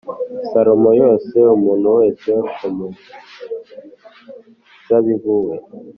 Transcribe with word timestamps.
Salomo 0.49 0.89
yose 1.01 1.37
umuntu 1.55 1.87
wese 1.97 2.29
ku 2.55 2.65
muzabibu 2.75 5.33
we 5.45 5.55